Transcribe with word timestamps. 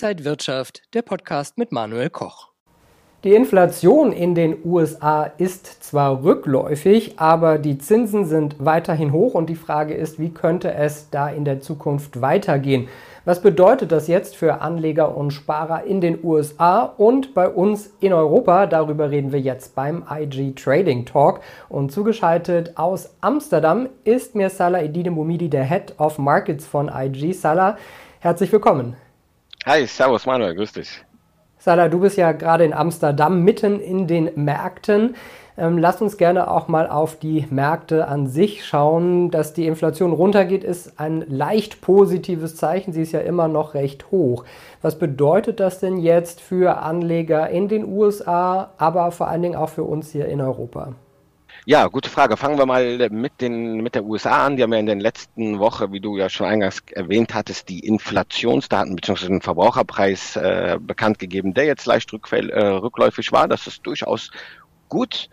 Inside 0.00 0.24
Wirtschaft, 0.24 0.82
der 0.94 1.02
Podcast 1.02 1.58
mit 1.58 1.72
Manuel 1.72 2.08
Koch. 2.08 2.50
Die 3.24 3.34
Inflation 3.34 4.12
in 4.12 4.36
den 4.36 4.64
USA 4.64 5.24
ist 5.24 5.82
zwar 5.82 6.22
rückläufig, 6.22 7.18
aber 7.18 7.58
die 7.58 7.78
Zinsen 7.78 8.24
sind 8.24 8.64
weiterhin 8.64 9.12
hoch 9.12 9.34
und 9.34 9.50
die 9.50 9.56
Frage 9.56 9.94
ist, 9.94 10.20
wie 10.20 10.28
könnte 10.30 10.72
es 10.72 11.10
da 11.10 11.28
in 11.28 11.44
der 11.44 11.60
Zukunft 11.60 12.20
weitergehen? 12.20 12.86
Was 13.24 13.42
bedeutet 13.42 13.90
das 13.90 14.06
jetzt 14.06 14.36
für 14.36 14.60
Anleger 14.60 15.16
und 15.16 15.32
Sparer 15.32 15.82
in 15.82 16.00
den 16.00 16.22
USA 16.22 16.82
und 16.82 17.34
bei 17.34 17.48
uns 17.48 17.90
in 17.98 18.12
Europa? 18.12 18.66
Darüber 18.66 19.10
reden 19.10 19.32
wir 19.32 19.40
jetzt 19.40 19.74
beim 19.74 20.04
IG 20.08 20.52
Trading 20.54 21.06
Talk. 21.06 21.40
Und 21.68 21.90
zugeschaltet 21.90 22.78
aus 22.78 23.16
Amsterdam 23.20 23.88
ist 24.04 24.36
mir 24.36 24.48
Salah 24.48 24.80
Edine 24.80 25.10
Mumidi, 25.10 25.50
der 25.50 25.64
Head 25.64 25.98
of 25.98 26.18
Markets 26.18 26.68
von 26.68 26.88
IG. 26.88 27.32
Salah, 27.32 27.76
herzlich 28.20 28.52
willkommen. 28.52 28.94
Hi, 29.66 29.86
servus 29.86 30.24
Manuel, 30.24 30.54
grüß 30.54 30.72
dich. 30.72 31.04
Salah, 31.58 31.88
du 31.88 31.98
bist 31.98 32.16
ja 32.16 32.32
gerade 32.32 32.64
in 32.64 32.72
Amsterdam 32.72 33.42
mitten 33.42 33.80
in 33.80 34.06
den 34.06 34.30
Märkten. 34.36 35.16
Ähm, 35.58 35.76
lass 35.76 36.00
uns 36.00 36.16
gerne 36.16 36.48
auch 36.48 36.68
mal 36.68 36.88
auf 36.88 37.16
die 37.16 37.46
Märkte 37.50 38.06
an 38.06 38.28
sich 38.28 38.64
schauen. 38.64 39.32
Dass 39.32 39.54
die 39.54 39.66
Inflation 39.66 40.12
runtergeht, 40.12 40.62
ist 40.62 41.00
ein 41.00 41.24
leicht 41.28 41.80
positives 41.80 42.54
Zeichen. 42.54 42.92
Sie 42.92 43.02
ist 43.02 43.10
ja 43.10 43.20
immer 43.20 43.48
noch 43.48 43.74
recht 43.74 44.12
hoch. 44.12 44.44
Was 44.82 45.00
bedeutet 45.00 45.58
das 45.58 45.80
denn 45.80 45.98
jetzt 45.98 46.40
für 46.40 46.78
Anleger 46.78 47.50
in 47.50 47.66
den 47.66 47.84
USA, 47.84 48.72
aber 48.78 49.10
vor 49.10 49.26
allen 49.26 49.42
Dingen 49.42 49.56
auch 49.56 49.70
für 49.70 49.82
uns 49.82 50.12
hier 50.12 50.26
in 50.26 50.40
Europa? 50.40 50.94
Ja, 51.64 51.86
gute 51.88 52.08
Frage. 52.08 52.36
Fangen 52.36 52.58
wir 52.58 52.66
mal 52.66 53.10
mit, 53.10 53.40
den, 53.40 53.82
mit 53.82 53.94
der 53.94 54.04
USA 54.04 54.46
an. 54.46 54.56
Die 54.56 54.62
haben 54.62 54.72
ja 54.72 54.78
in 54.78 54.86
den 54.86 55.00
letzten 55.00 55.58
Woche, 55.58 55.92
wie 55.92 56.00
du 56.00 56.16
ja 56.16 56.30
schon 56.30 56.46
eingangs 56.46 56.82
erwähnt 56.92 57.34
hattest, 57.34 57.68
die 57.68 57.80
Inflationsdaten 57.80 58.96
bzw. 58.96 59.26
den 59.26 59.42
Verbraucherpreis 59.42 60.36
äh, 60.36 60.78
bekannt 60.80 61.18
gegeben, 61.18 61.54
der 61.54 61.64
jetzt 61.64 61.86
leicht 61.86 62.12
rückfäll, 62.12 62.50
äh, 62.50 62.64
rückläufig 62.64 63.32
war. 63.32 63.48
Das 63.48 63.66
ist 63.66 63.86
durchaus 63.86 64.30
gut 64.88 65.28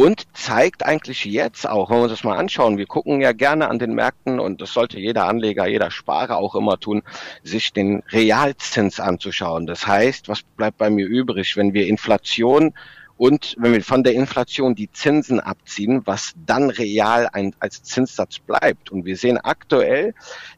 und 0.00 0.28
zeigt 0.32 0.86
eigentlich 0.86 1.24
jetzt 1.24 1.68
auch, 1.68 1.90
wenn 1.90 1.96
wir 1.96 2.02
uns 2.04 2.12
das 2.12 2.22
mal 2.22 2.36
anschauen, 2.38 2.78
wir 2.78 2.86
gucken 2.86 3.20
ja 3.20 3.32
gerne 3.32 3.68
an 3.68 3.80
den 3.80 3.94
Märkten 3.94 4.38
und 4.38 4.60
das 4.60 4.72
sollte 4.72 5.00
jeder 5.00 5.26
Anleger, 5.26 5.66
jeder 5.66 5.90
Sparer 5.90 6.36
auch 6.36 6.54
immer 6.54 6.78
tun, 6.78 7.02
sich 7.42 7.72
den 7.72 8.04
Realzins 8.12 9.00
anzuschauen. 9.00 9.66
Das 9.66 9.88
heißt, 9.88 10.28
was 10.28 10.42
bleibt 10.42 10.78
bei 10.78 10.88
mir 10.88 11.04
übrig, 11.04 11.56
wenn 11.56 11.74
wir 11.74 11.88
Inflation 11.88 12.74
und 13.18 13.56
wenn 13.58 13.72
wir 13.72 13.82
von 13.82 14.04
der 14.04 14.14
Inflation 14.14 14.76
die 14.76 14.90
Zinsen 14.92 15.40
abziehen, 15.40 16.02
was 16.04 16.34
dann 16.46 16.70
real 16.70 17.28
ein, 17.32 17.54
als 17.58 17.82
Zinssatz 17.82 18.38
bleibt. 18.38 18.90
Und 18.90 19.04
wir 19.04 19.16
sehen 19.16 19.38
aktuell, 19.38 20.14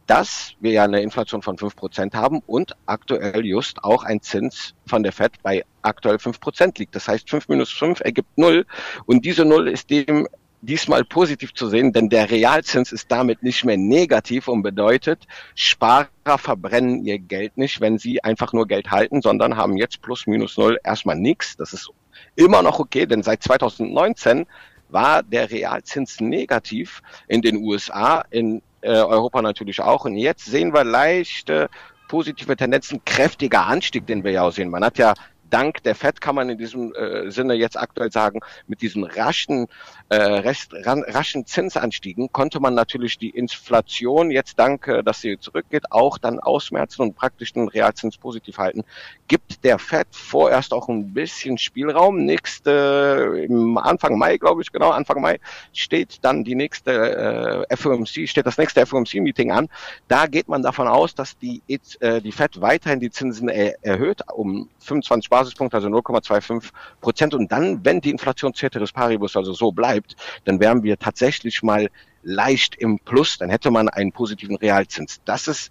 dass 0.06 0.52
wir 0.61 0.72
ja 0.72 0.84
eine 0.84 1.00
Inflation 1.00 1.41
von 1.41 1.56
fünf 1.56 1.75
Prozent 1.75 2.14
haben 2.14 2.41
und 2.47 2.77
aktuell 2.84 3.47
just 3.47 3.83
auch 3.83 4.05
ein 4.05 4.20
Zins 4.20 4.75
von 4.86 5.02
der 5.02 5.12
FED 5.12 5.42
bei 5.42 5.64
aktuell 5.80 6.19
fünf 6.19 6.39
Prozent 6.39 6.78
liegt. 6.78 6.94
Das 6.94 7.08
heißt, 7.08 7.30
fünf 7.30 7.48
minus 7.48 7.70
fünf 7.70 8.00
ergibt 8.00 8.36
null. 8.36 8.67
Und 9.06 9.24
diese 9.24 9.47
Null 9.47 9.67
ist 9.67 9.89
dem 9.89 10.28
diesmal 10.62 11.05
positiv 11.05 11.55
zu 11.55 11.69
sehen, 11.69 11.95
denn 11.95 12.11
der 12.11 12.30
Realzins 12.30 12.92
ist 12.92 13.11
damit 13.11 13.42
nicht 13.42 13.64
mehr 13.64 13.78
negativ 13.78 14.48
und 14.48 14.61
bedeutet, 14.62 15.27
Sparer 15.55 16.08
verbrennen 16.36 17.06
ihr 17.06 17.19
Geld 17.19 17.56
nicht, 17.56 17.80
wenn 17.80 17.97
sie 17.97 18.22
einfach 18.22 18.52
nur 18.52 18.67
Geld 18.67 18.91
halten, 18.91 19.22
sondern 19.22 19.56
haben 19.56 19.78
jetzt 19.78 20.02
plus 20.02 20.27
minus 20.27 20.58
null 20.58 20.78
erstmal 20.84 21.17
nichts. 21.17 21.56
Das 21.56 21.72
ist 21.72 21.91
immer 22.37 22.63
noch 22.63 22.79
okay, 22.79 23.07
denn 23.07 23.23
seit 23.23 23.43
2019 23.43 24.47
war 24.89 25.23
der 25.23 25.51
Realzins 25.51 26.21
negativ 26.21 27.03
in 27.29 27.43
den 27.43 27.57
USA, 27.57 28.25
in 28.31 28.63
äh, 28.81 28.91
Europa 28.91 29.43
natürlich 29.43 29.81
auch. 29.81 30.05
Und 30.05 30.17
jetzt 30.17 30.47
sehen 30.47 30.75
wir 30.75 30.85
leichte 30.85 31.69
positive 32.09 32.57
Tendenzen, 32.57 33.05
kräftiger 33.05 33.67
Anstieg, 33.67 34.07
den 34.07 34.25
wir 34.25 34.33
ja 34.33 34.43
auch 34.43 34.53
sehen. 34.53 34.69
Man 34.69 34.85
hat 34.85 34.98
ja 34.98 35.15
dank 35.51 35.83
der 35.83 35.95
FED 35.95 36.20
kann 36.20 36.34
man 36.34 36.48
in 36.48 36.59
diesem 36.59 36.95
äh, 36.95 37.30
Sinne 37.30 37.55
jetzt 37.55 37.77
aktuell 37.77 38.11
sagen, 38.11 38.41
mit 38.67 38.83
diesen 38.83 39.05
raschen, 39.05 39.67
äh, 40.08 40.17
rest, 40.17 40.73
ran, 40.73 41.05
raschen 41.07 41.47
Zinsanstiegen 41.47 42.33
konnte 42.33 42.61
man 42.61 42.74
natürlich 42.74 43.19
die 43.19 43.30
Inflation 43.30 44.30
jetzt 44.30 44.58
dank, 44.58 44.89
äh, 44.89 45.02
dass 45.02 45.20
sie 45.20 45.39
zurückgeht, 45.39 45.92
auch 45.92 46.19
dann 46.19 46.41
ausmerzen 46.41 47.02
und 47.02 47.17
praktisch 47.17 47.52
den 47.52 47.69
Realzins 47.69 48.17
positiv 48.17 48.58
halten. 48.58 48.85
Gibt 49.29 49.64
der 49.64 49.79
FED 49.79 50.08
vorerst 50.13 50.73
auch 50.73 50.89
ein 50.89 51.13
bisschen 51.13 51.58
Spielraum. 51.58 52.24
Nächste, 52.24 53.45
im 53.48 53.79
Anfang 53.79 54.19
Mai, 54.19 54.36
glaube 54.36 54.63
ich, 54.63 54.73
genau, 54.73 54.91
Anfang 54.91 55.20
Mai 55.20 55.41
steht 55.73 56.19
dann 56.23 56.45
die 56.45 56.55
nächste 56.55 57.67
äh, 57.69 57.77
FOMC, 57.77 58.29
steht 58.29 58.47
das 58.47 58.58
nächste 58.58 58.85
FOMC-Meeting 58.86 59.53
an. 59.53 59.69
Da 60.08 60.27
geht 60.27 60.48
man 60.48 60.63
davon 60.63 60.89
aus, 60.89 61.14
dass 61.14 61.39
die, 61.39 61.63
äh, 62.01 62.20
die 62.20 62.33
FED 62.33 62.61
weiterhin 62.61 63.01
die 63.01 63.11
Zinsen 63.11 63.48
er, 63.48 63.83
erhöht 63.85 64.23
um 64.33 64.69
25 64.80 65.30
Basispunkte, 65.40 65.77
also 65.77 65.89
0,25 65.89 66.70
Prozent. 67.01 67.34
Und 67.34 67.51
dann, 67.51 67.84
wenn 67.84 68.01
die 68.01 68.11
Inflation 68.11 68.55
Ceteris 68.55 68.92
Paribus 68.92 69.36
also 69.36 69.52
so 69.52 69.73
bleibt, 69.73 70.17
dann 70.45 70.61
wären 70.61 70.83
wir 70.83 70.98
tatsächlich 70.98 71.62
mal 71.62 71.89
leicht 72.23 72.74
im 72.74 72.98
Plus, 72.98 73.39
dann 73.39 73.48
hätte 73.48 73.70
man 73.70 73.89
einen 73.89 74.12
positiven 74.12 74.56
Realzins. 74.56 75.23
Das 75.24 75.48
ist, 75.48 75.70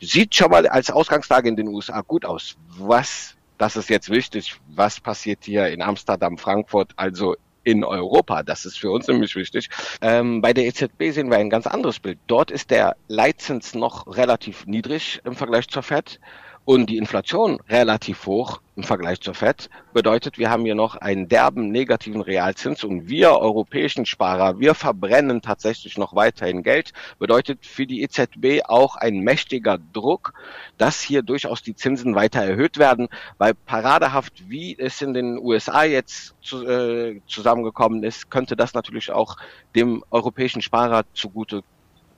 sieht 0.00 0.34
schon 0.34 0.50
mal 0.50 0.66
als 0.66 0.90
Ausgangslage 0.90 1.48
in 1.48 1.56
den 1.56 1.68
USA 1.68 2.00
gut 2.00 2.24
aus. 2.24 2.56
Was, 2.78 3.36
das 3.58 3.76
ist 3.76 3.90
jetzt 3.90 4.08
wichtig, 4.08 4.58
was 4.68 5.00
passiert 5.00 5.44
hier 5.44 5.68
in 5.68 5.82
Amsterdam, 5.82 6.38
Frankfurt, 6.38 6.92
also 6.96 7.36
in 7.62 7.84
Europa. 7.84 8.42
Das 8.42 8.64
ist 8.64 8.78
für 8.78 8.90
uns 8.90 9.06
nämlich 9.06 9.36
wichtig. 9.36 9.68
Ähm, 10.00 10.40
bei 10.40 10.54
der 10.54 10.64
EZB 10.64 11.10
sehen 11.10 11.30
wir 11.30 11.36
ein 11.36 11.50
ganz 11.50 11.66
anderes 11.66 12.00
Bild. 12.00 12.18
Dort 12.26 12.50
ist 12.50 12.70
der 12.70 12.96
Leitzins 13.08 13.74
noch 13.74 14.06
relativ 14.16 14.64
niedrig 14.64 15.20
im 15.24 15.34
Vergleich 15.34 15.68
zur 15.68 15.82
FED 15.82 16.18
und 16.64 16.90
die 16.90 16.98
Inflation 16.98 17.58
relativ 17.68 18.26
hoch 18.26 18.60
im 18.76 18.84
Vergleich 18.84 19.20
zur 19.20 19.34
FED, 19.34 19.68
bedeutet, 19.92 20.38
wir 20.38 20.50
haben 20.50 20.64
hier 20.64 20.74
noch 20.74 20.96
einen 20.96 21.28
derben 21.28 21.70
negativen 21.70 22.20
Realzins 22.20 22.84
und 22.84 23.08
wir 23.08 23.32
europäischen 23.32 24.06
Sparer, 24.06 24.58
wir 24.60 24.74
verbrennen 24.74 25.42
tatsächlich 25.42 25.98
noch 25.98 26.14
weiterhin 26.14 26.62
Geld, 26.62 26.92
bedeutet 27.18 27.66
für 27.66 27.86
die 27.86 28.02
EZB 28.02 28.62
auch 28.64 28.96
ein 28.96 29.20
mächtiger 29.20 29.78
Druck, 29.92 30.32
dass 30.78 31.00
hier 31.00 31.22
durchaus 31.22 31.62
die 31.62 31.74
Zinsen 31.74 32.14
weiter 32.14 32.42
erhöht 32.42 32.78
werden, 32.78 33.08
weil 33.38 33.54
paradehaft, 33.54 34.48
wie 34.48 34.78
es 34.78 35.02
in 35.02 35.12
den 35.12 35.38
USA 35.38 35.84
jetzt 35.84 36.34
zu, 36.40 36.66
äh, 36.66 37.20
zusammengekommen 37.26 38.02
ist, 38.02 38.30
könnte 38.30 38.56
das 38.56 38.74
natürlich 38.74 39.10
auch 39.10 39.36
dem 39.74 40.04
europäischen 40.10 40.62
Sparer 40.62 41.04
zugute 41.14 41.62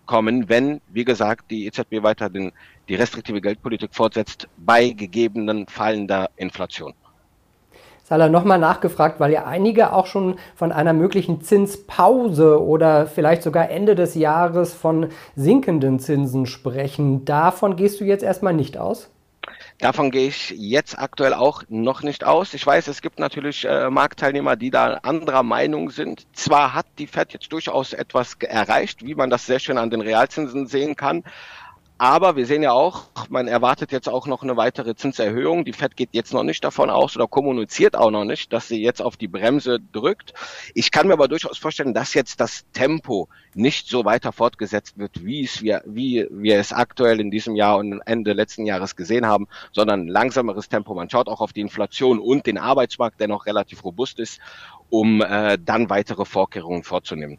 kommen, 0.07 0.49
wenn, 0.49 0.81
wie 0.89 1.05
gesagt, 1.05 1.51
die 1.51 1.67
EZB 1.67 2.03
weiter 2.03 2.29
den, 2.29 2.53
die 2.89 2.95
restriktive 2.95 3.41
Geldpolitik 3.41 3.95
fortsetzt 3.95 4.49
bei 4.57 4.91
gegebenen 4.91 5.67
fallender 5.67 6.31
Inflation. 6.37 6.95
Salah 8.05 8.29
nochmal 8.29 8.59
nachgefragt, 8.59 9.21
weil 9.21 9.33
ja 9.33 9.47
einige 9.47 9.93
auch 9.93 10.07
schon 10.07 10.37
von 10.55 10.73
einer 10.73 10.93
möglichen 10.93 11.41
Zinspause 11.41 12.63
oder 12.63 13.07
vielleicht 13.07 13.43
sogar 13.43 13.71
Ende 13.71 13.95
des 13.95 14.15
Jahres 14.15 14.75
von 14.75 15.09
sinkenden 15.37 15.99
Zinsen 15.99 16.47
sprechen. 16.47 17.25
Davon 17.25 17.77
gehst 17.77 18.01
du 18.01 18.05
jetzt 18.05 18.25
erstmal 18.25 18.55
nicht 18.55 18.77
aus? 18.77 19.09
Davon 19.79 20.11
gehe 20.11 20.29
ich 20.29 20.51
jetzt 20.51 20.99
aktuell 20.99 21.35
auch 21.35 21.63
noch 21.69 22.03
nicht 22.03 22.25
aus. 22.25 22.55
Ich 22.55 22.67
weiß, 22.67 22.87
es 22.89 23.03
gibt 23.03 23.19
natürlich 23.19 23.65
äh, 23.65 23.91
Marktteilnehmer, 23.91 24.57
die 24.57 24.71
da 24.71 24.95
anderer 25.03 25.43
Meinung 25.43 25.91
sind. 25.91 26.27
Zwar 26.35 26.75
hat 26.75 26.87
die 26.99 27.07
Fed 27.07 27.33
jetzt 27.33 27.53
durchaus 27.53 27.93
etwas 27.93 28.35
erreicht, 28.41 29.05
wie 29.05 29.15
man 29.15 29.31
das 29.31 29.47
sehr 29.47 29.59
schön 29.59 29.79
an 29.79 29.91
den 29.91 30.01
Realzinsen 30.01 30.67
sehen 30.67 30.95
kann, 30.95 31.25
aber 32.03 32.35
wir 32.35 32.47
sehen 32.47 32.65
ja 32.65 32.73
auch, 32.73 33.05
man 33.29 33.47
erwartet 33.47 33.93
jetzt 33.93 34.09
auch 34.09 34.27
noch 34.27 34.43
eine 34.43 34.57
weitere 34.57 34.97
Zinserhöhung. 34.97 35.65
Die 35.65 35.73
Fed 35.73 35.97
geht 35.97 36.09
jetzt 36.11 36.33
noch 36.33 36.43
nicht 36.43 36.65
davon 36.65 36.91
aus 36.91 37.15
oder 37.15 37.29
kommuniziert 37.29 37.95
auch 37.95 38.11
noch 38.11 38.25
nicht, 38.25 38.53
dass 38.53 38.67
sie 38.67 38.83
jetzt 38.83 39.01
auf 39.01 39.17
die 39.17 39.29
Bremse 39.29 39.79
drückt. 39.79 40.35
Ich 40.75 40.91
kann 40.91 41.07
mir 41.07 41.13
aber 41.13 41.29
durchaus 41.29 41.59
vorstellen, 41.59 41.95
dass 41.95 42.13
jetzt 42.15 42.41
das 42.41 42.65
Tempo 42.73 43.29
nicht 43.55 43.87
so 43.87 44.05
weiter 44.05 44.33
fortgesetzt 44.33 44.99
wird, 44.99 45.25
wie 45.25 45.45
es 45.45 45.63
wir, 45.63 45.85
wie 45.87 46.27
wir 46.29 46.59
es 46.59 46.73
aktuell 46.73 47.21
in 47.21 47.31
diesem 47.31 47.55
Jahr 47.55 47.77
und 47.77 48.01
Ende 48.01 48.33
letzten 48.33 48.67
Jahres 48.67 48.97
gesehen 48.97 49.25
haben, 49.25 49.47
sondern 49.71 50.01
ein 50.01 50.09
langsameres 50.09 50.69
Tempo. 50.69 50.95
Man 50.95 51.09
schaut 51.09 51.29
auch 51.29 51.41
auf 51.41 51.53
die 51.53 51.61
Inflation 51.61 52.19
und 52.19 52.49
den 52.49 52.59
Arbeitsmarkt, 52.59 53.21
der 53.21 53.29
noch 53.29 53.47
relativ 53.47 53.85
robust 53.85 54.19
ist, 54.19 54.41
um 54.91 55.23
äh, 55.23 55.57
dann 55.57 55.89
weitere 55.89 56.25
Vorkehrungen 56.25 56.83
vorzunehmen. 56.83 57.39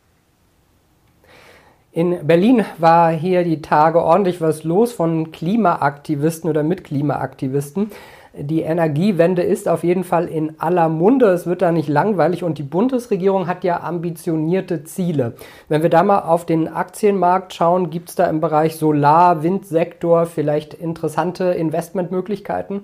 In 1.96 2.26
Berlin 2.26 2.66
war 2.80 3.12
hier 3.12 3.44
die 3.44 3.62
Tage 3.62 4.02
ordentlich 4.02 4.42
was 4.42 4.64
los 4.64 4.92
von 4.92 5.32
Klimaaktivisten 5.32 6.50
oder 6.50 6.64
mit 6.64 6.84
Klimaaktivisten. 6.84 7.92
Die 8.36 8.62
Energiewende 8.62 9.44
ist 9.44 9.70
auf 9.70 9.84
jeden 9.84 10.04
Fall 10.04 10.28
in 10.28 10.60
aller 10.60 10.90
Munde. 10.90 11.28
Es 11.28 11.46
wird 11.46 11.62
da 11.62 11.72
nicht 11.72 11.88
langweilig 11.88 12.44
und 12.44 12.58
die 12.58 12.64
Bundesregierung 12.64 13.46
hat 13.46 13.64
ja 13.64 13.82
ambitionierte 13.84 14.84
Ziele. 14.86 15.36
Wenn 15.70 15.84
wir 15.84 15.92
da 15.92 16.02
mal 16.02 16.22
auf 16.22 16.48
den 16.48 16.68
Aktienmarkt 16.68 17.54
schauen, 17.54 17.92
gibt 17.92 18.10
es 18.10 18.16
da 18.16 18.26
im 18.26 18.42
Bereich 18.42 18.78
Solar, 18.78 19.44
Windsektor 19.44 20.26
vielleicht 20.26 20.74
interessante 20.74 21.44
Investmentmöglichkeiten? 21.52 22.82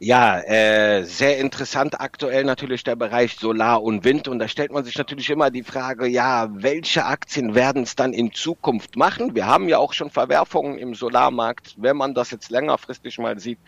Ja, 0.00 0.40
äh, 0.40 1.04
sehr 1.04 1.38
interessant 1.38 2.00
aktuell 2.00 2.44
natürlich 2.44 2.84
der 2.84 2.96
Bereich 2.96 3.36
Solar 3.36 3.82
und 3.82 4.04
Wind. 4.04 4.28
Und 4.28 4.38
da 4.38 4.48
stellt 4.48 4.72
man 4.72 4.84
sich 4.84 4.96
natürlich 4.96 5.30
immer 5.30 5.50
die 5.50 5.62
Frage, 5.62 6.06
ja, 6.06 6.48
welche 6.52 7.04
Aktien 7.04 7.54
werden 7.54 7.82
es 7.82 7.96
dann 7.96 8.12
in 8.12 8.32
Zukunft 8.32 8.96
machen? 8.96 9.34
Wir 9.34 9.46
haben 9.46 9.68
ja 9.68 9.78
auch 9.78 9.92
schon 9.92 10.10
Verwerfungen 10.10 10.78
im 10.78 10.94
Solarmarkt, 10.94 11.74
wenn 11.78 11.96
man 11.96 12.14
das 12.14 12.30
jetzt 12.30 12.50
längerfristig 12.50 13.18
mal 13.18 13.38
sieht, 13.38 13.58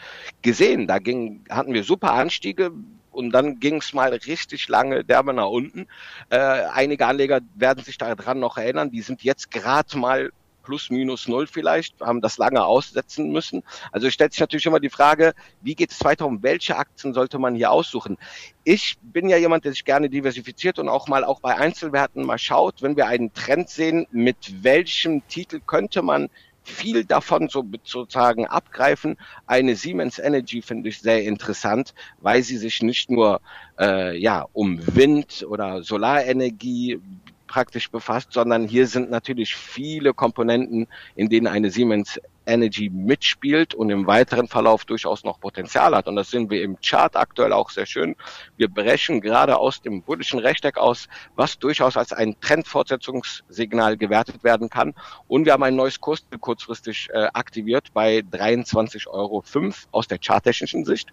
gesehen. 0.42 0.86
Da 0.86 0.98
ging, 0.98 1.44
hatten 1.50 1.74
wir 1.74 1.84
super 1.84 2.12
Anstiege. 2.12 2.72
Und 3.12 3.32
dann 3.32 3.58
ging 3.58 3.76
es 3.78 3.92
mal 3.92 4.10
richtig 4.10 4.68
lange 4.68 5.04
derbe 5.04 5.32
nach 5.32 5.48
unten. 5.48 5.88
Äh, 6.30 6.38
einige 6.38 7.06
Anleger 7.06 7.40
werden 7.56 7.82
sich 7.82 7.98
daran 7.98 8.38
noch 8.38 8.56
erinnern. 8.56 8.92
Die 8.92 9.02
sind 9.02 9.24
jetzt 9.24 9.50
gerade 9.50 9.98
mal 9.98 10.30
plus 10.62 10.90
minus 10.90 11.28
null 11.28 11.46
vielleicht, 11.46 12.00
haben 12.00 12.20
das 12.20 12.38
lange 12.38 12.64
aussetzen 12.64 13.30
müssen. 13.30 13.62
Also 13.92 14.10
stellt 14.10 14.32
sich 14.32 14.40
natürlich 14.40 14.66
immer 14.66 14.80
die 14.80 14.90
Frage, 14.90 15.34
wie 15.60 15.74
geht 15.74 15.90
es 15.90 16.04
weiter, 16.04 16.26
um 16.26 16.42
welche 16.42 16.76
Aktien 16.76 17.14
sollte 17.14 17.38
man 17.38 17.54
hier 17.54 17.70
aussuchen? 17.70 18.18
Ich 18.64 18.96
bin 19.02 19.28
ja 19.28 19.36
jemand, 19.36 19.64
der 19.64 19.72
sich 19.72 19.84
gerne 19.84 20.10
diversifiziert 20.10 20.78
und 20.78 20.88
auch 20.88 21.08
mal 21.08 21.24
auch 21.24 21.40
bei 21.40 21.56
Einzelwerten 21.56 22.24
mal 22.24 22.38
schaut, 22.38 22.82
wenn 22.82 22.96
wir 22.96 23.06
einen 23.06 23.32
Trend 23.32 23.68
sehen, 23.68 24.06
mit 24.10 24.62
welchem 24.62 25.26
Titel 25.28 25.60
könnte 25.64 26.02
man 26.02 26.28
viel 26.62 27.04
davon 27.04 27.48
so 27.48 27.64
sozusagen 27.82 28.46
abgreifen. 28.46 29.16
Eine 29.46 29.76
Siemens 29.76 30.18
Energy 30.18 30.62
finde 30.62 30.88
ich 30.88 31.00
sehr 31.00 31.24
interessant, 31.24 31.94
weil 32.20 32.42
sie 32.42 32.56
sich 32.56 32.82
nicht 32.82 33.10
nur 33.10 33.40
äh, 33.78 34.16
ja 34.16 34.46
um 34.52 34.80
Wind 34.94 35.44
oder 35.48 35.82
Solarenergie 35.82 37.00
praktisch 37.50 37.90
befasst, 37.90 38.32
sondern 38.32 38.68
hier 38.68 38.86
sind 38.86 39.10
natürlich 39.10 39.56
viele 39.56 40.14
Komponenten, 40.14 40.86
in 41.16 41.28
denen 41.28 41.48
eine 41.48 41.70
Siemens 41.70 42.20
Energy 42.50 42.90
mitspielt 42.90 43.74
und 43.74 43.90
im 43.90 44.06
weiteren 44.06 44.48
Verlauf 44.48 44.84
durchaus 44.84 45.24
noch 45.24 45.40
Potenzial 45.40 45.94
hat. 45.94 46.08
Und 46.08 46.16
das 46.16 46.30
sehen 46.30 46.50
wir 46.50 46.62
im 46.62 46.78
Chart 46.80 47.16
aktuell 47.16 47.52
auch 47.52 47.70
sehr 47.70 47.86
schön. 47.86 48.16
Wir 48.56 48.68
brechen 48.68 49.20
gerade 49.20 49.56
aus 49.56 49.80
dem 49.80 50.02
bullischen 50.02 50.40
Rechteck 50.40 50.76
aus, 50.76 51.08
was 51.36 51.58
durchaus 51.58 51.96
als 51.96 52.12
ein 52.12 52.38
Trendfortsetzungssignal 52.40 53.96
gewertet 53.96 54.42
werden 54.44 54.68
kann. 54.68 54.94
Und 55.28 55.44
wir 55.44 55.52
haben 55.52 55.62
ein 55.62 55.76
neues 55.76 56.00
Kurs 56.00 56.24
kurzfristig 56.40 57.08
äh, 57.12 57.28
aktiviert 57.32 57.92
bei 57.94 58.18
23,05 58.18 59.06
Euro 59.08 59.44
aus 59.92 60.08
der 60.08 60.18
charttechnischen 60.18 60.84
Sicht. 60.84 61.12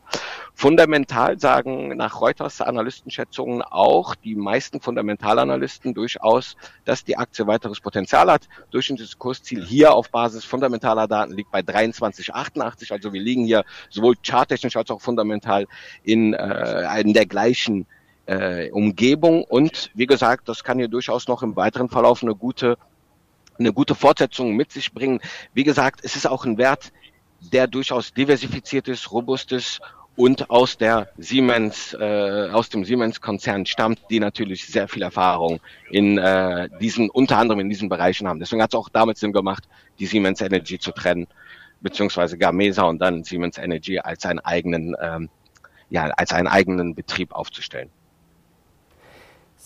Fundamental 0.54 1.40
sagen 1.40 1.96
nach 1.96 2.20
Reuters 2.22 2.62
Analystenschätzungen 2.62 3.62
auch 3.62 4.16
die 4.16 4.36
meisten 4.36 4.82
Fundamentalanalysten 4.82 5.94
durchaus, 5.94 6.56
dass 6.86 7.04
die 7.04 7.18
Aktie 7.18 7.48
weiteres 7.48 7.80
Potenzial 7.80 8.32
hat. 8.32 8.48
Durchschnittliches 8.72 9.18
Kursziel 9.20 9.64
hier 9.64 9.94
auf 9.94 10.10
Basis 10.10 10.46
fundamentaler 10.46 11.08
Daten 11.08 11.27
liegt 11.30 11.52
bei 11.52 11.60
23,88. 11.60 12.92
Also 12.92 13.14
wir 13.14 13.22
liegen 13.22 13.46
hier 13.46 13.64
sowohl 13.90 14.16
charttechnisch 14.22 14.76
als 14.76 14.90
auch 14.90 15.02
fundamental 15.02 15.68
in, 16.04 16.34
äh, 16.34 17.02
in 17.02 17.14
der 17.14 17.26
gleichen 17.26 17.86
äh, 18.26 18.70
Umgebung. 18.72 19.44
Und 19.44 19.92
wie 19.94 20.06
gesagt, 20.06 20.50
das 20.50 20.64
kann 20.64 20.78
hier 20.78 20.88
durchaus 20.88 21.28
noch 21.28 21.44
im 21.44 21.56
weiteren 21.56 21.90
Verlauf 21.90 22.24
eine 22.24 22.36
gute, 22.36 22.78
eine 23.58 23.74
gute 23.74 23.96
Fortsetzung 23.96 24.56
mit 24.56 24.72
sich 24.72 24.94
bringen. 24.94 25.20
Wie 25.54 25.64
gesagt, 25.64 26.02
es 26.04 26.16
ist 26.16 26.28
auch 26.28 26.46
ein 26.46 26.58
Wert, 26.58 26.92
der 27.54 27.68
durchaus 27.68 28.14
diversifiziert 28.14 28.88
ist, 28.88 29.12
robust 29.12 29.52
ist 29.52 29.80
und 30.18 30.50
aus 30.50 30.78
der 30.78 31.10
Siemens, 31.18 31.94
äh, 31.94 32.50
aus 32.52 32.70
dem 32.70 32.84
Siemens-Konzern 32.84 33.68
stammt, 33.68 34.02
die 34.10 34.20
natürlich 34.20 34.66
sehr 34.66 34.88
viel 34.88 35.04
Erfahrung 35.04 35.60
in 35.92 36.18
äh, 36.18 36.68
diesen, 36.82 37.12
unter 37.12 37.38
anderem 37.38 37.60
in 37.60 37.70
diesen 37.70 37.88
Bereichen 37.88 38.28
haben. 38.28 38.40
Deswegen 38.40 38.64
hat 38.64 38.74
es 38.74 38.80
auch 38.80 38.90
damit 38.90 39.20
Sinn 39.20 39.32
gemacht, 39.32 39.70
die 40.00 40.08
Siemens 40.08 40.42
Energy 40.42 40.80
zu 40.80 40.92
trennen, 40.92 41.28
beziehungsweise 41.82 42.36
Gamesa 42.36 42.84
und 42.84 43.00
dann 43.00 43.24
Siemens 43.24 43.60
Energy 43.60 44.00
als 44.00 44.26
einen 44.26 44.40
eigenen, 44.40 44.96
ähm, 45.00 45.30
ja, 45.92 46.06
als 46.18 46.34
einen 46.34 46.48
eigenen 46.48 46.96
Betrieb 46.96 47.32
aufzustellen. 47.32 47.92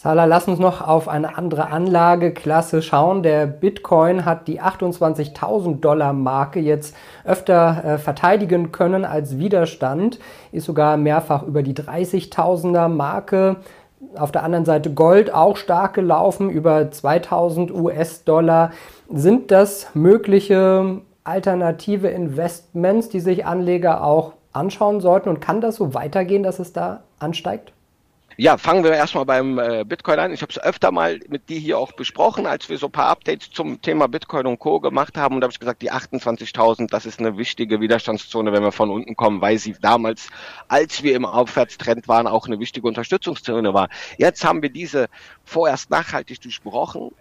Salah, 0.04 0.26
lass 0.26 0.48
uns 0.48 0.58
noch 0.58 0.82
auf 0.82 1.08
eine 1.08 1.38
andere 1.38 1.68
Anlageklasse 1.68 2.82
schauen. 2.82 3.22
Der 3.22 3.46
Bitcoin 3.46 4.26
hat 4.26 4.48
die 4.48 4.60
28.000 4.60 5.80
Dollar 5.80 6.12
Marke 6.12 6.60
jetzt 6.60 6.96
öfter 7.24 7.84
äh, 7.86 7.98
verteidigen 8.00 8.72
können 8.72 9.06
als 9.06 9.38
Widerstand, 9.38 10.18
ist 10.52 10.66
sogar 10.66 10.98
mehrfach 10.98 11.44
über 11.44 11.62
die 11.62 11.76
30.000er 11.76 12.88
Marke. 12.88 13.58
Auf 14.16 14.32
der 14.32 14.42
anderen 14.42 14.66
Seite 14.66 14.92
Gold 14.92 15.32
auch 15.32 15.56
stark 15.56 15.94
gelaufen, 15.94 16.50
über 16.50 16.90
2000 16.90 17.72
US-Dollar. 17.72 18.72
Sind 19.08 19.52
das 19.52 19.90
mögliche 19.94 21.02
alternative 21.24 22.08
Investments, 22.08 23.10
die 23.10 23.20
sich 23.20 23.46
Anleger 23.46 24.04
auch 24.04 24.34
anschauen 24.52 25.00
sollten? 25.00 25.30
Und 25.30 25.42
kann 25.42 25.62
das 25.62 25.76
so 25.76 25.94
weitergehen, 25.94 26.42
dass 26.42 26.58
es 26.58 26.74
da 26.74 27.02
ansteigt? 27.20 27.72
Ja, 28.42 28.58
fangen 28.58 28.84
wir 28.84 28.92
erstmal 28.92 29.26
beim 29.26 29.60
äh, 29.60 29.84
Bitcoin 29.86 30.18
an. 30.18 30.34
Ich 30.34 30.42
habe 30.42 30.52
es 30.52 30.58
öfter 30.58 30.92
mal 30.92 31.20
mit 31.30 31.48
dir 31.48 31.60
hier 31.60 31.78
auch 31.78 31.92
besprochen, 31.92 32.48
als 32.48 32.70
wir 32.70 32.80
so 32.80 32.88
ein 32.88 32.92
paar 32.92 33.06
Updates 33.10 33.52
zum 33.52 33.84
Thema 33.84 34.08
Bitcoin 34.08 34.48
und 34.48 34.58
Co. 34.58 34.80
gemacht 34.80 35.16
haben. 35.16 35.36
Und 35.36 35.42
da 35.42 35.46
habe 35.46 35.52
ich 35.54 35.60
gesagt, 35.60 35.84
die 35.84 35.92
28.000, 35.92 36.90
das 36.90 37.06
ist 37.06 37.20
eine 37.20 37.38
wichtige 37.38 37.80
Widerstandszone, 37.82 38.52
wenn 38.52 38.64
wir 38.64 38.72
von 38.72 38.90
unten 38.90 39.16
kommen, 39.16 39.42
weil 39.42 39.60
sie 39.60 39.76
damals, 39.80 40.30
als 40.70 41.04
wir 41.04 41.16
im 41.16 41.26
Aufwärtstrend 41.26 42.08
waren, 42.08 42.26
auch 42.26 42.48
eine 42.48 42.58
wichtige 42.58 42.88
Unterstützungszone 42.88 43.76
war. 43.76 43.90
Jetzt 44.18 44.44
haben 44.44 44.64
wir 44.64 44.72
diese 44.72 45.08
vorerst 45.44 45.92
nachhaltig 45.92 46.42
durchbrochen. 46.42 47.12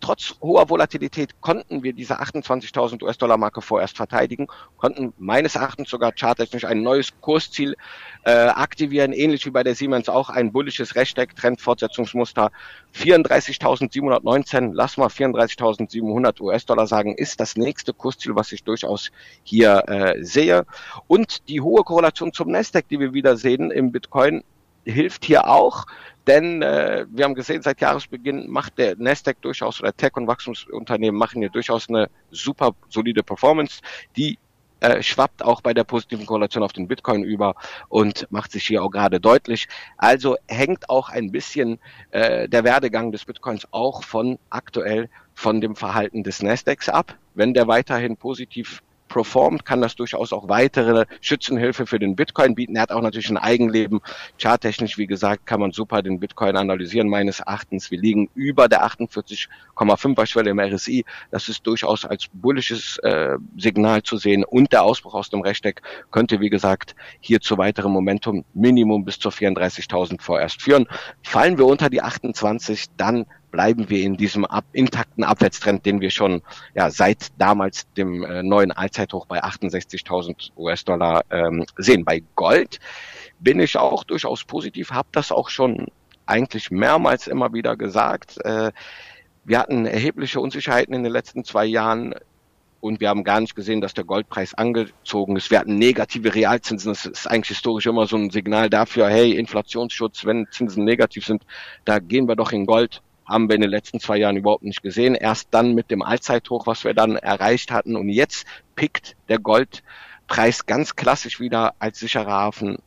Trotz 0.00 0.34
hoher 0.40 0.68
Volatilität 0.68 1.40
konnten 1.40 1.82
wir 1.84 1.92
diese 1.92 2.20
28.000 2.20 3.02
US-Dollar-Marke 3.02 3.62
vorerst 3.62 3.96
verteidigen, 3.96 4.48
konnten 4.76 5.12
meines 5.18 5.54
Erachtens 5.54 5.88
sogar 5.88 6.12
charttechnisch 6.12 6.64
ein 6.64 6.82
neues 6.82 7.20
Kursziel 7.20 7.76
äh, 8.24 8.30
aktivieren, 8.30 9.12
ähnlich 9.12 9.46
wie 9.46 9.50
bei 9.50 9.62
der 9.62 9.76
Siemens 9.76 10.08
auch 10.08 10.30
ein 10.30 10.52
bullisches 10.52 10.96
Rechteck, 10.96 11.36
Trendfortsetzungsmuster 11.36 12.50
34.719, 12.94 14.72
lass 14.74 14.96
mal 14.96 15.08
34.700 15.08 16.40
US-Dollar 16.40 16.88
sagen, 16.88 17.14
ist 17.14 17.38
das 17.38 17.56
nächste 17.56 17.92
Kursziel, 17.92 18.34
was 18.34 18.50
ich 18.50 18.64
durchaus 18.64 19.10
hier 19.44 19.84
äh, 19.86 20.24
sehe. 20.24 20.66
Und 21.06 21.48
die 21.48 21.60
hohe 21.60 21.84
Korrelation 21.84 22.32
zum 22.32 22.50
Nasdaq, 22.50 22.88
die 22.88 22.98
wir 22.98 23.14
wieder 23.14 23.36
sehen 23.36 23.70
im 23.70 23.92
Bitcoin, 23.92 24.42
hilft 24.84 25.24
hier 25.24 25.48
auch, 25.48 25.86
denn 26.26 26.62
äh, 26.62 27.06
wir 27.10 27.24
haben 27.24 27.34
gesehen, 27.34 27.62
seit 27.62 27.80
Jahresbeginn 27.80 28.48
macht 28.48 28.78
der 28.78 28.96
Nasdaq 28.96 29.40
durchaus 29.42 29.80
oder 29.80 29.96
Tech- 29.96 30.16
und 30.16 30.26
Wachstumsunternehmen 30.26 31.18
machen 31.18 31.40
hier 31.40 31.50
durchaus 31.50 31.88
eine 31.88 32.08
super 32.30 32.72
solide 32.88 33.22
Performance, 33.22 33.80
die 34.16 34.38
äh, 34.82 35.02
schwappt 35.02 35.44
auch 35.44 35.60
bei 35.60 35.74
der 35.74 35.84
positiven 35.84 36.26
Korrelation 36.26 36.62
auf 36.62 36.72
den 36.72 36.88
Bitcoin 36.88 37.22
über 37.22 37.54
und 37.88 38.26
macht 38.30 38.52
sich 38.52 38.66
hier 38.66 38.82
auch 38.82 38.90
gerade 38.90 39.20
deutlich. 39.20 39.68
Also 39.96 40.36
hängt 40.48 40.90
auch 40.90 41.08
ein 41.08 41.30
bisschen 41.30 41.78
äh, 42.10 42.48
der 42.48 42.64
Werdegang 42.64 43.12
des 43.12 43.24
Bitcoins 43.24 43.66
auch 43.70 44.02
von 44.02 44.38
aktuell 44.50 45.08
von 45.34 45.60
dem 45.60 45.76
Verhalten 45.76 46.24
des 46.24 46.42
Nasdaqs 46.42 46.88
ab. 46.88 47.16
Wenn 47.34 47.54
der 47.54 47.68
weiterhin 47.68 48.16
positiv 48.16 48.82
performt, 49.12 49.64
kann 49.66 49.82
das 49.82 49.94
durchaus 49.94 50.32
auch 50.32 50.48
weitere 50.48 51.04
Schützenhilfe 51.20 51.86
für 51.86 51.98
den 51.98 52.16
Bitcoin 52.16 52.54
bieten. 52.54 52.76
Er 52.76 52.82
hat 52.82 52.92
auch 52.92 53.02
natürlich 53.02 53.28
ein 53.28 53.36
Eigenleben. 53.36 54.00
Charttechnisch, 54.40 54.96
wie 54.96 55.06
gesagt, 55.06 55.46
kann 55.46 55.60
man 55.60 55.72
super 55.72 56.02
den 56.02 56.18
Bitcoin 56.18 56.56
analysieren. 56.56 57.08
Meines 57.08 57.40
Erachtens, 57.40 57.90
wir 57.90 57.98
liegen 57.98 58.30
über 58.34 58.68
der 58.68 58.86
48,5er 58.86 60.26
Schwelle 60.26 60.50
im 60.50 60.60
RSI. 60.60 61.04
Das 61.30 61.48
ist 61.48 61.66
durchaus 61.66 62.06
als 62.06 62.28
bullisches 62.32 62.98
äh, 62.98 63.36
Signal 63.58 64.02
zu 64.02 64.16
sehen. 64.16 64.44
Und 64.44 64.72
der 64.72 64.82
Ausbruch 64.82 65.14
aus 65.14 65.28
dem 65.28 65.42
Rechteck 65.42 65.82
könnte, 66.10 66.40
wie 66.40 66.50
gesagt, 66.50 66.96
hier 67.20 67.40
zu 67.40 67.58
weiterem 67.58 67.92
Momentum 67.92 68.44
Minimum 68.54 69.04
bis 69.04 69.18
zu 69.18 69.28
34.000 69.28 70.22
vorerst 70.22 70.62
führen. 70.62 70.86
Fallen 71.22 71.58
wir 71.58 71.66
unter 71.66 71.90
die 71.90 72.00
28, 72.00 72.86
dann 72.96 73.26
bleiben 73.52 73.88
wir 73.88 74.02
in 74.02 74.16
diesem 74.16 74.44
ab, 74.44 74.64
intakten 74.72 75.22
Abwärtstrend, 75.22 75.86
den 75.86 76.00
wir 76.00 76.10
schon 76.10 76.42
ja, 76.74 76.90
seit 76.90 77.28
damals 77.38 77.86
dem 77.92 78.24
äh, 78.24 78.42
neuen 78.42 78.72
Allzeithoch 78.72 79.26
bei 79.26 79.44
68.000 79.44 80.50
US-Dollar 80.56 81.22
ähm, 81.30 81.64
sehen. 81.76 82.04
Bei 82.04 82.22
Gold 82.34 82.80
bin 83.38 83.60
ich 83.60 83.76
auch 83.76 84.02
durchaus 84.02 84.42
positiv, 84.42 84.90
habe 84.90 85.08
das 85.12 85.30
auch 85.30 85.48
schon 85.48 85.86
eigentlich 86.26 86.72
mehrmals 86.72 87.28
immer 87.28 87.52
wieder 87.52 87.76
gesagt. 87.76 88.44
Äh, 88.44 88.72
wir 89.44 89.58
hatten 89.58 89.86
erhebliche 89.86 90.40
Unsicherheiten 90.40 90.94
in 90.94 91.04
den 91.04 91.12
letzten 91.12 91.44
zwei 91.44 91.66
Jahren 91.66 92.14
und 92.80 93.00
wir 93.00 93.08
haben 93.08 93.22
gar 93.22 93.40
nicht 93.40 93.54
gesehen, 93.54 93.80
dass 93.80 93.94
der 93.94 94.04
Goldpreis 94.04 94.54
angezogen 94.54 95.36
ist. 95.36 95.50
Wir 95.52 95.60
hatten 95.60 95.78
negative 95.78 96.34
Realzinsen. 96.34 96.92
Das 96.92 97.06
ist 97.06 97.30
eigentlich 97.30 97.56
historisch 97.56 97.86
immer 97.86 98.08
so 98.08 98.16
ein 98.16 98.30
Signal 98.30 98.70
dafür, 98.70 99.08
hey, 99.08 99.32
Inflationsschutz, 99.32 100.24
wenn 100.24 100.48
Zinsen 100.50 100.84
negativ 100.84 101.24
sind, 101.24 101.44
da 101.84 102.00
gehen 102.00 102.26
wir 102.26 102.34
doch 102.34 102.50
in 102.50 102.66
Gold 102.66 103.00
haben 103.26 103.48
wir 103.48 103.54
in 103.54 103.60
den 103.60 103.70
letzten 103.70 104.00
zwei 104.00 104.16
Jahren 104.16 104.36
überhaupt 104.36 104.64
nicht 104.64 104.82
gesehen. 104.82 105.14
Erst 105.14 105.48
dann 105.50 105.74
mit 105.74 105.90
dem 105.90 106.02
Allzeithoch, 106.02 106.66
was 106.66 106.84
wir 106.84 106.94
dann 106.94 107.16
erreicht 107.16 107.70
hatten. 107.70 107.96
Und 107.96 108.08
jetzt 108.08 108.46
pickt 108.74 109.16
der 109.28 109.38
Goldpreis 109.38 110.66
ganz 110.66 110.96
klassisch 110.96 111.40
wieder 111.40 111.74
als 111.78 111.98
sicherer 111.98 112.32
Hafen 112.32 112.78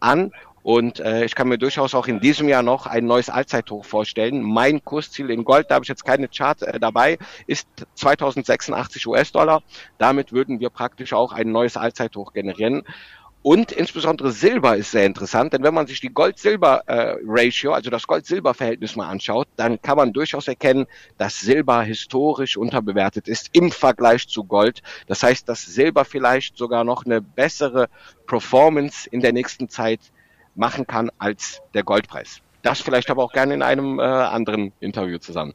an. 0.00 0.32
Und 0.64 0.98
äh, 0.98 1.26
ich 1.26 1.34
kann 1.34 1.48
mir 1.48 1.58
durchaus 1.58 1.94
auch 1.94 2.06
in 2.06 2.20
diesem 2.20 2.48
Jahr 2.48 2.62
noch 2.62 2.86
ein 2.86 3.04
neues 3.04 3.28
Allzeithoch 3.28 3.84
vorstellen. 3.84 4.40
Mein 4.42 4.82
Kursziel 4.82 5.28
in 5.28 5.44
Gold, 5.44 5.66
da 5.68 5.74
habe 5.74 5.84
ich 5.84 5.90
jetzt 5.90 6.06
keine 6.06 6.26
Chart 6.26 6.62
äh, 6.62 6.80
dabei, 6.80 7.18
ist 7.46 7.68
2086 7.96 9.06
US-Dollar. 9.06 9.62
Damit 9.98 10.32
würden 10.32 10.60
wir 10.60 10.70
praktisch 10.70 11.12
auch 11.12 11.32
ein 11.32 11.52
neues 11.52 11.76
Allzeithoch 11.76 12.32
generieren. 12.32 12.82
Und 13.44 13.72
insbesondere 13.72 14.32
Silber 14.32 14.78
ist 14.78 14.92
sehr 14.92 15.04
interessant, 15.04 15.52
denn 15.52 15.62
wenn 15.62 15.74
man 15.74 15.86
sich 15.86 16.00
die 16.00 16.08
Gold-Silber-Ratio, 16.08 17.74
also 17.74 17.90
das 17.90 18.06
Gold-Silber-Verhältnis 18.06 18.96
mal 18.96 19.10
anschaut, 19.10 19.48
dann 19.56 19.82
kann 19.82 19.98
man 19.98 20.14
durchaus 20.14 20.48
erkennen, 20.48 20.86
dass 21.18 21.40
Silber 21.40 21.82
historisch 21.82 22.56
unterbewertet 22.56 23.28
ist 23.28 23.50
im 23.52 23.70
Vergleich 23.70 24.28
zu 24.28 24.44
Gold. 24.44 24.80
Das 25.08 25.22
heißt, 25.22 25.46
dass 25.46 25.62
Silber 25.62 26.06
vielleicht 26.06 26.56
sogar 26.56 26.84
noch 26.84 27.04
eine 27.04 27.20
bessere 27.20 27.90
Performance 28.26 29.06
in 29.10 29.20
der 29.20 29.34
nächsten 29.34 29.68
Zeit 29.68 30.00
machen 30.54 30.86
kann 30.86 31.10
als 31.18 31.60
der 31.74 31.82
Goldpreis. 31.82 32.40
Das 32.62 32.80
vielleicht 32.80 33.10
aber 33.10 33.22
auch 33.22 33.32
gerne 33.34 33.52
in 33.52 33.62
einem 33.62 33.98
äh, 33.98 34.04
anderen 34.04 34.72
Interview 34.80 35.18
zusammen. 35.18 35.52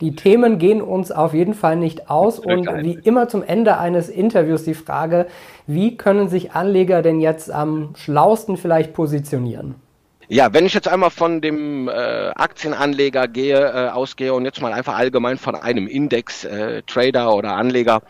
Die 0.00 0.14
Themen 0.14 0.58
gehen 0.58 0.80
uns 0.80 1.10
auf 1.10 1.34
jeden 1.34 1.54
Fall 1.54 1.76
nicht 1.76 2.08
aus 2.08 2.38
und 2.38 2.66
wie 2.82 2.98
immer 3.02 3.28
zum 3.28 3.42
Ende 3.42 3.78
eines 3.78 4.08
Interviews 4.08 4.62
die 4.62 4.74
Frage, 4.74 5.26
wie 5.66 5.96
können 5.96 6.28
sich 6.28 6.52
Anleger 6.52 7.02
denn 7.02 7.20
jetzt 7.20 7.50
am 7.50 7.94
schlausten 7.96 8.56
vielleicht 8.56 8.92
positionieren? 8.92 9.74
Ja, 10.28 10.52
wenn 10.52 10.66
ich 10.66 10.74
jetzt 10.74 10.88
einmal 10.88 11.10
von 11.10 11.40
dem 11.40 11.88
äh, 11.88 11.92
Aktienanleger 12.34 13.28
gehe, 13.28 13.58
äh, 13.58 13.88
ausgehe 13.88 14.34
und 14.34 14.44
jetzt 14.44 14.60
mal 14.60 14.74
einfach 14.74 14.94
allgemein 14.94 15.38
von 15.38 15.54
einem 15.54 15.88
Index, 15.88 16.44
äh, 16.44 16.82
Trader 16.82 17.34
oder 17.34 17.54
Anleger, 17.54 18.02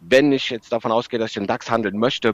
wenn 0.00 0.30
ich 0.30 0.50
jetzt 0.50 0.72
davon 0.72 0.92
ausgehe, 0.92 1.18
dass 1.18 1.30
ich 1.30 1.34
den 1.34 1.48
DAX 1.48 1.68
handeln 1.68 1.98
möchte, 1.98 2.32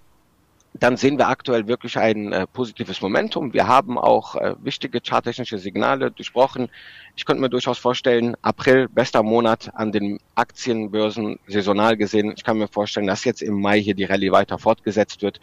dann 0.77 0.97
sehen 0.97 1.19
wir 1.19 1.29
aktuell 1.29 1.69
wirklich 1.69 1.97
ein 1.99 2.33
äh, 2.33 2.47
positives 2.49 3.01
Momentum. 3.01 3.53
Wir 3.53 3.69
haben 3.69 3.97
auch 3.97 4.35
äh, 4.35 4.57
wichtige 4.61 5.01
charttechnische 5.01 5.59
Signale 5.59 6.11
durchbrochen. 6.11 6.69
Ich 7.15 7.25
könnte 7.25 7.41
mir 7.41 7.49
durchaus 7.49 7.79
vorstellen, 7.79 8.37
April, 8.43 8.89
bester 8.89 9.23
Monat 9.23 9.71
an 9.75 9.93
den 9.93 10.19
Aktienbörsen 10.35 11.39
saisonal 11.47 11.97
gesehen. 11.97 12.35
Ich 12.37 12.43
kann 12.43 12.59
mir 12.59 12.67
vorstellen, 12.67 13.07
dass 13.07 13.25
jetzt 13.25 13.41
im 13.41 13.61
Mai 13.61 13.81
hier 13.81 13.95
die 13.95 14.05
Rallye 14.05 14.33
weiter 14.33 14.59
fortgesetzt 14.59 15.23
wird. 15.23 15.41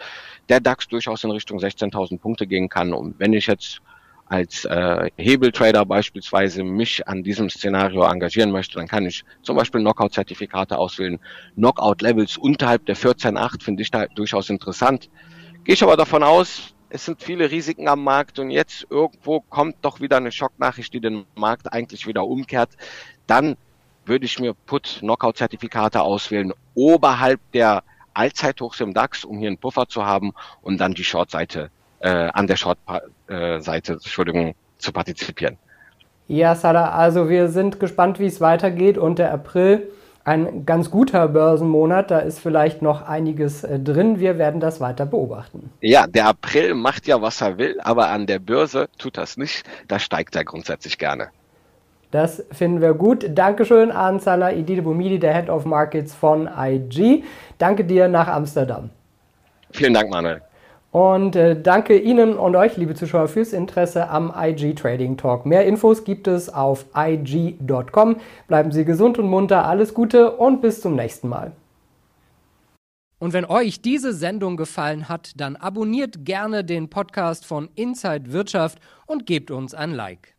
Der 0.49 0.59
DAX 0.59 0.89
durchaus 0.89 1.23
in 1.23 1.31
Richtung 1.31 1.59
16.000 1.59 2.19
Punkte 2.19 2.45
gehen 2.45 2.67
kann. 2.67 2.93
Und 2.93 3.17
wenn 3.17 3.31
ich 3.31 3.47
jetzt 3.47 3.81
als 4.31 4.63
äh, 4.63 5.09
Hebeltrader 5.17 5.85
beispielsweise 5.85 6.63
mich 6.63 7.05
an 7.05 7.21
diesem 7.21 7.49
Szenario 7.49 8.03
engagieren 8.05 8.51
möchte, 8.51 8.75
dann 8.75 8.87
kann 8.87 9.05
ich 9.05 9.25
zum 9.43 9.57
Beispiel 9.57 9.81
Knockout-Zertifikate 9.81 10.77
auswählen. 10.77 11.19
Knockout-Levels 11.55 12.37
unterhalb 12.37 12.85
der 12.85 12.95
14.8 12.95 13.61
finde 13.61 13.83
ich 13.83 13.91
da 13.91 14.05
durchaus 14.05 14.49
interessant. 14.49 15.09
Gehe 15.65 15.75
ich 15.75 15.83
aber 15.83 15.97
davon 15.97 16.23
aus, 16.23 16.73
es 16.87 17.03
sind 17.03 17.21
viele 17.21 17.51
Risiken 17.51 17.89
am 17.89 18.05
Markt 18.05 18.39
und 18.39 18.51
jetzt 18.51 18.87
irgendwo 18.89 19.41
kommt 19.41 19.75
doch 19.81 19.99
wieder 19.99 20.15
eine 20.15 20.31
Schocknachricht, 20.31 20.93
die 20.93 21.01
den 21.01 21.25
Markt 21.35 21.73
eigentlich 21.73 22.07
wieder 22.07 22.25
umkehrt. 22.25 22.69
Dann 23.27 23.57
würde 24.05 24.25
ich 24.25 24.39
mir 24.39 24.53
Put-Knockout-Zertifikate 24.53 26.01
auswählen 26.01 26.53
oberhalb 26.73 27.41
der 27.51 27.83
Allzeithochs 28.13 28.79
im 28.79 28.93
DAX, 28.93 29.25
um 29.25 29.39
hier 29.39 29.49
einen 29.49 29.57
Puffer 29.57 29.89
zu 29.89 30.05
haben 30.05 30.31
und 30.61 30.77
dann 30.77 30.93
die 30.93 31.03
Short-Seite 31.03 31.69
äh, 32.01 32.09
an 32.09 32.47
der 32.47 32.57
Short-Seite, 33.31 33.93
Entschuldigung, 33.93 34.53
zu 34.77 34.91
partizipieren. 34.91 35.57
Ja, 36.27 36.55
Salah, 36.55 36.91
also 36.91 37.29
wir 37.29 37.49
sind 37.49 37.79
gespannt, 37.79 38.19
wie 38.19 38.25
es 38.25 38.39
weitergeht 38.39 38.97
und 38.97 39.19
der 39.19 39.33
April 39.33 39.89
ein 40.23 40.65
ganz 40.65 40.91
guter 40.91 41.27
Börsenmonat. 41.27 42.11
Da 42.11 42.19
ist 42.19 42.39
vielleicht 42.39 42.81
noch 42.81 43.01
einiges 43.01 43.63
äh, 43.63 43.79
drin. 43.79 44.19
Wir 44.19 44.37
werden 44.37 44.61
das 44.61 44.79
weiter 44.79 45.05
beobachten. 45.05 45.71
Ja, 45.81 46.07
der 46.07 46.27
April 46.27 46.73
macht 46.73 47.07
ja, 47.07 47.21
was 47.21 47.41
er 47.41 47.57
will, 47.57 47.79
aber 47.81 48.09
an 48.09 48.27
der 48.27 48.39
Börse 48.39 48.87
tut 48.97 49.17
das 49.17 49.35
nicht. 49.35 49.63
Da 49.87 49.99
steigt 49.99 50.35
er 50.35 50.45
grundsätzlich 50.45 50.97
gerne. 50.97 51.29
Das 52.11 52.43
finden 52.51 52.81
wir 52.81 52.93
gut. 52.93 53.25
Dankeschön 53.29 53.89
an 53.89 54.19
Salah 54.19 54.51
Idide 54.51 54.81
Bumidi, 54.81 55.17
der 55.17 55.33
Head 55.33 55.49
of 55.49 55.65
Markets 55.65 56.13
von 56.13 56.49
IG. 56.57 57.23
Danke 57.57 57.83
dir 57.85 58.07
nach 58.07 58.27
Amsterdam. 58.27 58.89
Vielen 59.71 59.93
Dank, 59.93 60.09
Manuel. 60.09 60.41
Und 60.91 61.37
äh, 61.37 61.59
danke 61.59 61.97
Ihnen 61.97 62.35
und 62.35 62.55
euch, 62.57 62.75
liebe 62.75 62.95
Zuschauer, 62.95 63.29
fürs 63.29 63.53
Interesse 63.53 64.09
am 64.09 64.33
IG 64.37 64.73
Trading 64.73 65.15
Talk. 65.15 65.45
Mehr 65.45 65.65
Infos 65.65 66.03
gibt 66.03 66.27
es 66.27 66.53
auf 66.53 66.85
IG.com. 66.93 68.17
Bleiben 68.47 68.71
Sie 68.73 68.83
gesund 68.83 69.17
und 69.17 69.27
munter, 69.27 69.65
alles 69.65 69.93
Gute 69.93 70.31
und 70.31 70.61
bis 70.61 70.81
zum 70.81 70.95
nächsten 70.95 71.29
Mal. 71.29 71.53
Und 73.19 73.33
wenn 73.33 73.45
euch 73.45 73.81
diese 73.81 74.13
Sendung 74.13 74.57
gefallen 74.57 75.07
hat, 75.07 75.33
dann 75.39 75.55
abonniert 75.55 76.25
gerne 76.25 76.65
den 76.65 76.89
Podcast 76.89 77.45
von 77.45 77.69
Inside 77.75 78.33
Wirtschaft 78.33 78.79
und 79.05 79.25
gebt 79.25 79.51
uns 79.51 79.73
ein 79.73 79.91
Like. 79.91 80.35